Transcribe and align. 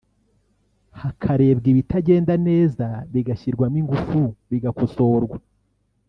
hakarebwa 1.01 1.67
ibitagenda 1.73 2.33
neza 2.47 2.87
bigashyirwamo 3.13 3.77
ingufu 3.81 4.19
bigakosorwa 4.49 5.37